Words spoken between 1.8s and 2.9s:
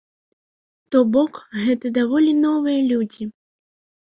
даволі новыя